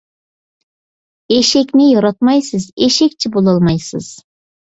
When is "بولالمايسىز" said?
3.37-4.09